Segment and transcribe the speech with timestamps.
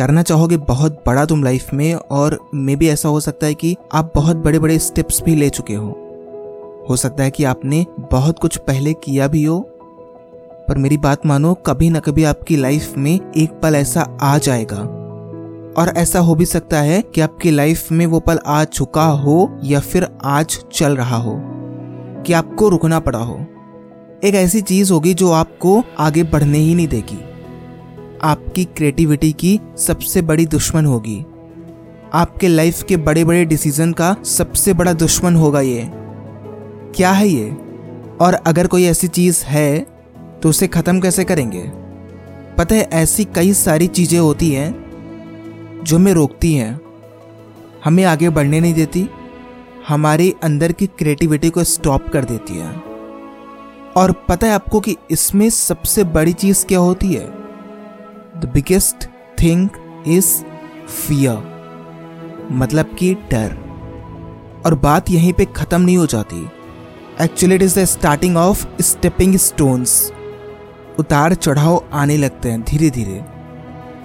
[0.00, 3.76] करना चाहोगे बहुत बड़ा तुम लाइफ में और मे भी ऐसा हो सकता है कि
[3.94, 5.88] आप बहुत बड़े बड़े स्टेप्स भी ले चुके हो।
[6.88, 9.60] हो सकता है कि आपने बहुत कुछ पहले किया भी हो,
[10.68, 14.76] पर मेरी बात मानो, कभी ना कभी आपकी लाइफ में एक पल ऐसा आ जाएगा।
[15.82, 19.58] और ऐसा हो भी सकता है कि आपकी लाइफ में वो पल आ चुका हो
[19.64, 21.40] या फिर आज चल रहा हो,
[22.26, 23.40] कि आपको रुकना पड़ा हो।
[24.24, 27.24] एक ऐसी चीज़ होगी जो आपको आगे बढ़ने ही नहीं देगी।
[28.24, 31.24] आपकी क्रिएटिविटी की सबसे बड़ी दुश्मन होगी।
[32.14, 35.90] आपके लाइफ के बड़े बड़े डिसीज़न का सबसे बड़ा दुश्मन होगा ये।
[36.96, 37.50] क्या है ये?
[38.20, 39.86] और अगर कोई ऐसी चीज़ है
[40.42, 41.62] तो उसे ख़त्म कैसे करेंगे?
[42.58, 46.80] पता है, ऐसी कई सारी चीज़ें होती हैं, जो हमें रोकती हैं।
[47.84, 49.08] हमें आगे बढ़ने नहीं देती,
[49.88, 52.70] हमारे अंदर की क्रिएटिविटी को स्टॉप कर देती है।
[53.96, 57.39] और पता है आपको कि इसमें सबसे बड़ी चीज़ क्या होती है?
[58.40, 59.06] The biggest
[59.42, 59.68] thing
[60.06, 60.42] is
[60.86, 63.56] fear मतलब कि डर।
[64.66, 66.50] और बात यहीं पे ख़त्म नहीं हो जाती।
[67.20, 70.12] Actually it is the starting of stepping stones
[70.98, 73.24] उतार चढ़ाव आने लगते हैं धीरे धीरे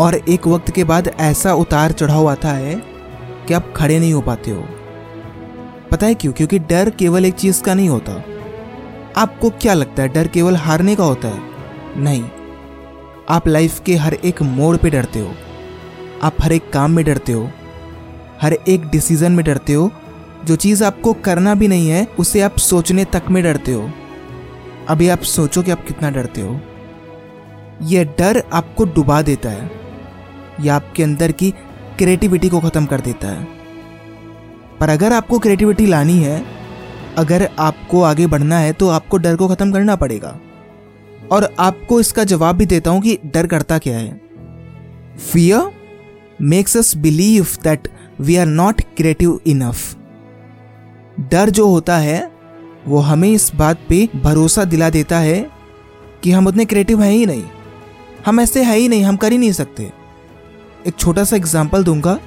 [0.00, 2.74] और एक वक्त के बाद ऐसा उतार चढ़ाव आता है
[3.48, 4.64] कि आप खड़े नहीं हो पाते हो।
[5.90, 6.32] पता है क्यों?
[6.32, 8.22] क्योंकि डर केवल एक चीज़ का नहीं होता।
[9.16, 11.40] आपको क्या लगता है, डर केवल हारने का होता है?
[11.96, 12.24] नहीं।
[13.30, 15.34] आप लाइफ के हर एक मोड़ पे डरते हो।
[16.22, 17.50] आप हर एक काम में डरते हो।
[18.42, 19.90] हर एक डिसीज़न में डरते हो।
[20.44, 23.90] जो चीज़ आपको करना भी नहीं है, उसे आप सोचने तक में डरते हो।
[24.88, 26.60] अभी आप सोचो कि आप कितना डरते हो।
[27.82, 29.70] यह डर आपको डुबा देता है।
[30.60, 31.50] या आपके अंदर की
[31.98, 33.48] क्रिएटिविटी को ख़त्म कर देता है।
[34.80, 36.44] पर अगर आपको क्रिएटिविटी लानी है,
[37.18, 40.38] अगर आपको आगे बढ़ना है तो आपको डर को ख़त्म करना पड़ेगा।
[41.30, 44.20] और आपको इसका जवाब भी देता हूँ कि डर करता क्या है।
[45.22, 45.70] Fear
[46.42, 47.88] makes us believe that
[48.20, 49.96] we are not creative enough
[51.30, 52.30] डर जो होता है,
[52.86, 55.50] वो हमें इस बात पे भरोसा दिला देता है
[56.22, 57.44] कि हम उतने क्रिएटिव हैं ही नहीं।
[58.26, 59.90] हम ऐसे हैं ही नहीं, हम कर ही नहीं सकते।
[60.86, 62.18] एक छोटा सा एग्ज़ाम्पल दूँगा।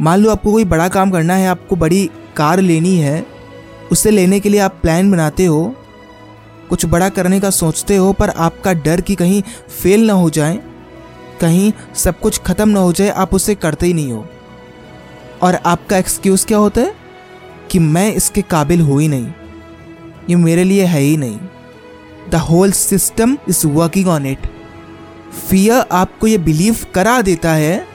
[0.00, 2.04] मान लो आपको कोई बड़ा काम करना है, आपको बड़ी
[2.36, 3.24] कार लेनी है,
[3.92, 5.74] उसे लेने के लिए आप प्लान बनाते हो
[6.68, 9.42] कुछ बड़ा करने का सोचते हो, पर आपका डर कि कहीं
[9.82, 10.58] फेल ना हो जाए,
[11.40, 14.28] कहीं सब कुछ ख़त्म ना हो जाए, आप उसे करते ही नहीं हो।
[15.42, 17.06] और आपका एक्सक्यूज़ क्या होता है?
[17.70, 19.26] कि मैं इसके काबिल हो ही नहीं।
[20.30, 21.38] ये मेरे लिए है ही नहीं।
[22.30, 24.38] The whole system is working on it
[25.50, 27.86] fear आपको ये बिलीव करा देता है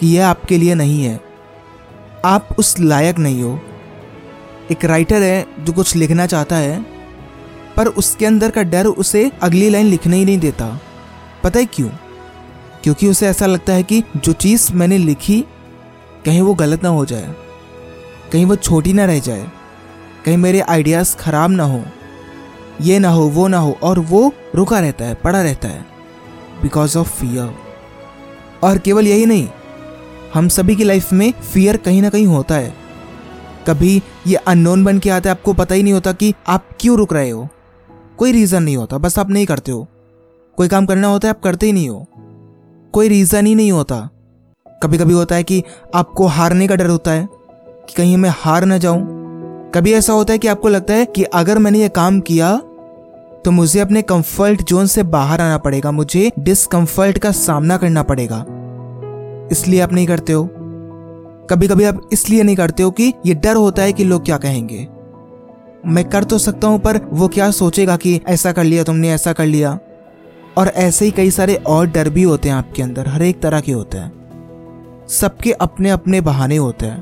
[0.00, 1.20] कि यह आपके लिए नहीं है।
[2.24, 3.60] आप उस लायक नहीं हो।
[4.70, 6.91] एक राइटर है जो कुछ लिखना चाहता है।
[7.76, 10.66] पर उसके अंदर का डर उसे अगली लाइन लिखने ही नहीं देता।
[11.44, 11.88] पता है क्यों?
[12.82, 15.40] क्योंकि उसे ऐसा लगता है कि जो चीज़ मैंने लिखी,
[16.24, 17.34] कहीं वो गलत ना हो जाए,
[18.32, 19.46] कहीं वो छोटी ना रह जाए,
[20.24, 21.82] कहीं मेरे आइडियाज़ खराब ना हो,
[22.80, 25.84] ये ना हो, वो ना हो, और वो रुका रहता है, पड़ा रहता है
[26.62, 27.54] बिकॉज़ ऑफ़ फियर
[28.62, 29.48] और केवल यही नहीं,
[30.34, 32.74] हम सभी की लाइफ में फियर कहीं ना कहीं होता है।
[33.66, 36.96] कभी ये अननोन बन के आता है, आपको पता ही नहीं होता कि आप क्यों
[36.96, 37.48] रुक रहे हो।
[38.18, 39.86] कोई रीज़न नहीं होता, बस आप नहीं करते हो।
[40.58, 42.06] कोई काम करना होता है, आप करते ही नहीं हो।
[42.94, 44.08] कोई रीज़न ही नहीं होता।
[44.82, 45.62] कभी कभी होता है कि
[45.94, 50.32] आपको हारने का डर होता है, कि कहीं मैं हार ना जाऊँ। कभी ऐसा होता
[50.32, 52.56] है कि आपको लगता है कि अगर मैंने ये काम किया
[53.44, 58.44] तो मुझे अपने कंफर्ट जोन से बाहर आना पड़ेगा, मुझे डिसकंफर्ट का सामना करना पड़ेगा।
[59.52, 60.48] इसलिए आप नहीं करते हो।
[61.50, 64.36] कभी कभी आप इसलिए नहीं करते हो कि ये डर होता है कि लोग क्या
[64.38, 64.86] कहेंगे।
[65.86, 69.32] मैं कर तो सकता हूँ, पर वो क्या सोचेगा कि ऐसा कर लिया तुमने, ऐसा
[69.32, 69.78] कर लिया?
[70.56, 73.60] और ऐसे ही कई सारे और डर भी होते हैं आपके अंदर, हर एक तरह
[73.60, 74.12] के होते हैं।
[75.08, 77.00] सबके अपने अपने बहाने होते हैं।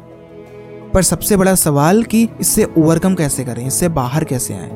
[0.94, 4.70] पर सबसे बड़ा सवाल कि इससे ओवरकम कैसे करें, इससे बाहर कैसे आए?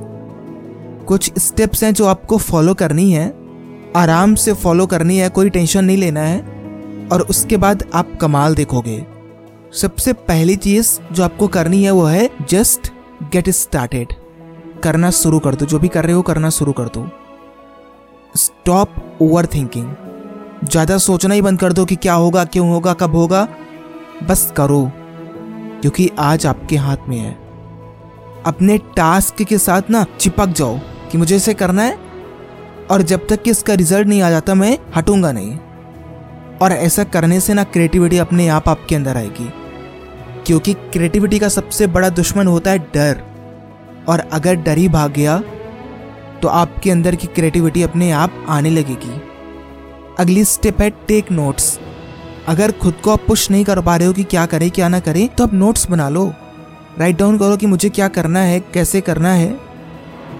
[1.06, 3.34] कुछ स्टेप्स हैं जो आपको फॉलो करनी है।
[3.96, 6.40] आराम से फॉलो करनी है, कोई टेंशन नहीं लेना है।
[7.12, 9.06] और उसके बाद आप कमाल देखोगे।
[9.72, 12.93] सबसे पहली चीज़ जो आपको करनी है वो है जस्ट
[13.34, 14.12] गेट स्टार्टेड
[14.82, 17.06] करना शुरू कर दो, जो भी कर रहे हो करना शुरू कर दो।
[18.36, 19.94] स्टॉप ओवर थिंकिंग
[20.64, 23.46] ज़्यादा सोचना ही बंद कर दो कि क्या होगा, क्यों होगा, कब होगा।
[24.22, 24.90] बस करो,
[25.80, 27.32] क्योंकि आज आपके हाथ में है।
[28.46, 30.78] अपने टास्क के साथ ना चिपक जाओ
[31.12, 31.98] कि मुझे इसे करना है,
[32.90, 35.58] और जब तक कि इसका रिज़ल्ट नहीं आ जाता, मैं हटूँगा नहीं।
[36.58, 39.50] और ऐसा करने से ना क्रिएटिविटी अपने आप आपके अंदर आएगी।
[40.46, 43.22] क्योंकि क्रिएटिविटी का सबसे बड़ा दुश्मन होता है डर।
[44.08, 45.38] और अगर डर ही भाग गया
[46.42, 49.20] तो आपके अंदर की क्रिएटिविटी अपने आप आने लगेगी।
[50.18, 51.78] अगली स्टेप है टेक नोट्स
[52.48, 55.00] अगर खुद को आप पुश नहीं कर पा रहे हो कि क्या करें, क्या ना
[55.00, 56.26] करें तो आप नोट्स बना लो।
[56.98, 59.56] राइट डाउन करो कि मुझे क्या करना है, कैसे करना है।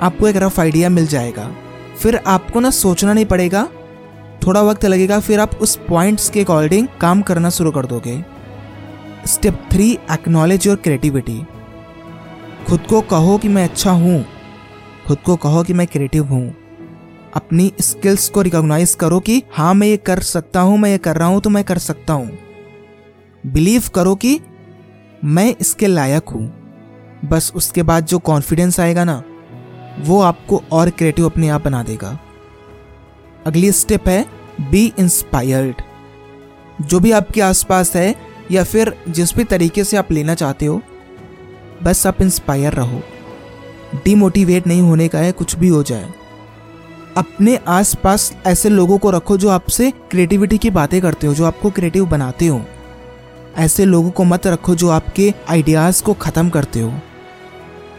[0.00, 1.50] आपको एक रफ आइडिया मिल जाएगा।
[1.98, 3.66] फिर आपको ना सोचना नहीं पड़ेगा।
[4.46, 8.22] थोड़ा वक्त लगेगा, फिर आप उस पॉइंट्स के अकॉर्डिंग काम करना शुरू कर दोगे।
[9.26, 11.38] Step three acknowledge your creativity
[12.68, 14.24] खुद को कहो कि मैं अच्छा हूँ।
[15.06, 16.54] खुद को कहो कि मैं क्रिएटिव हूँ।
[17.34, 21.16] अपनी स्किल्स को रिकॉग्नाइज करो कि हाँ मैं ये कर सकता हूँ, मैं ये कर
[21.16, 22.38] रहा हूँ तो मैं कर सकता हूँ।
[23.44, 24.40] बिलीव करो कि
[25.24, 26.46] मैं इसके लायक हूँ।
[27.24, 29.22] बस उसके बाद जो कॉन्फिडेंस आएगा ना,
[30.00, 32.18] वो आपको और क्रिएटिव अपने आप बना देगा।
[33.46, 34.24] अगली स्टेप है
[34.60, 35.82] बी इंस्पायर्ड
[36.80, 40.82] जो भी आपके आसपास है या फिर जिस भी तरीके से आप लेना चाहते हो,
[41.82, 43.02] बस आप इंस्पायर रहो।
[43.94, 46.14] डीमोटिवेट नहीं होने का है, कुछ भी हो जाए।
[47.16, 51.70] अपने आसपास ऐसे लोगों को रखो जो आपसे क्रिएटिविटी की बातें करते हो, जो आपको
[51.70, 52.64] क्रिएटिव बनाते हो।
[53.56, 56.94] ऐसे लोगों को मत रखो जो आपके आइडियाज़ को खत्म करते हो।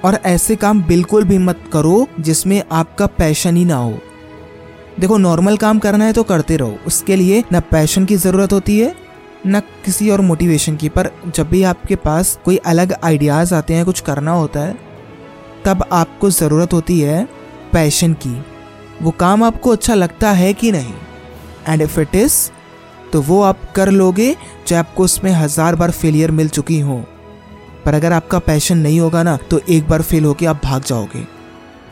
[0.06, 4.00] और ऐसे काम बिल्कुल भी मत करो जिसमें आपका पैशन ही ना हो।
[5.00, 8.80] देखो नॉर्मल काम करना है तो करते रहो। उसके लिए ना पैशन की ज़रूरत होती
[8.80, 9.05] है
[9.45, 13.86] न किसी और मोटिवेशन की, पर जब भी आपके पास कोई अलग आइडियाज़ आते हैं,
[13.86, 14.75] कुछ करना होता है,
[15.65, 17.24] तब आपको ज़रूरत होती है
[17.74, 18.36] पैशन की।
[19.01, 20.94] वो काम आपको अच्छा लगता है कि नहीं?
[21.68, 22.50] एंड इफ़ इट इज़
[23.13, 24.36] तो वो आप कर लोगे,
[24.68, 27.03] चाहे आपको उसमें हज़ार बार फेलियर मिल चुकी हो।
[27.86, 31.25] पर अगर आपका पैशन नहीं होगा ना तो एक बार फेल होके आप भाग जाओगे।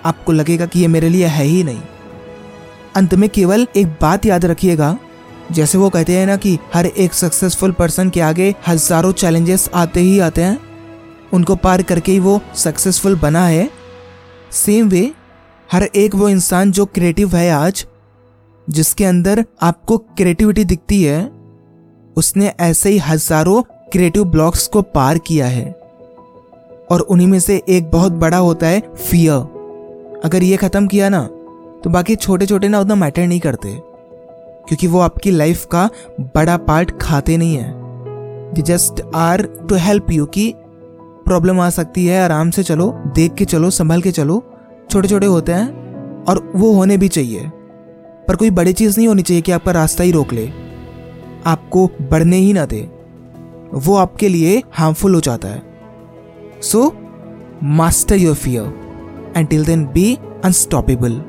[0.05, 1.81] आपको लगेगा कि ये मेरे लिए है ही नहीं।
[2.95, 4.97] अंत में केवल एक बात याद रखिएगा
[5.51, 9.99] जैसे वो कहते हैं ना कि हर एक सक्सेसफुल पर्सन के आगे हज़ारों चैलेंजेस आते
[9.99, 10.57] ही आते हैं।
[11.33, 13.69] उनको पार करके ही वो सक्सेसफुल बना है।
[14.53, 15.11] सेम वे
[15.69, 17.85] हर एक वो इंसान जो क्रिएटिव है आज,
[18.67, 21.23] जिसके अंदर आपको क्रिएटिविटी दिखती है,
[22.15, 23.61] उसने ऐसे ही हज़ारों
[23.91, 25.71] क्रिएटिव ब्लॉक्स को पार किया है।
[26.91, 31.21] और उन्हीं में से एक बहुत बड़ा होता है फियर अगर ये खत्म किया ना
[31.83, 33.69] तो बाकी छोटे छोटे ना उतना मैटर नहीं करते।
[34.67, 35.89] क्योंकि वो आपकी लाइफ का
[36.21, 37.73] बड़ा पार्ट खाते नहीं है।
[38.53, 40.53] They just are to help you कि
[41.25, 44.43] प्रॉब्लम आ सकती है, आराम से चलो, देख के चलो, संभल के चलो
[44.89, 45.67] छोटे छोटे होते हैं
[46.23, 47.51] और वो होने भी चाहिए।
[48.27, 50.51] पर कोई बड़ी चीज़ नहीं होनी चाहिए कि आपका रास्ता ही रोक ले।
[51.45, 52.91] आपको बढ़ने ही ना दे।
[53.73, 55.63] वो आपके लिए हार्मफुल हो जाता है।
[56.61, 56.95] So
[57.63, 58.73] master your fear
[59.37, 61.23] and till then be unstoppable